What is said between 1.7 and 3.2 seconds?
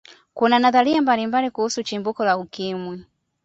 chimbuko la ukimwi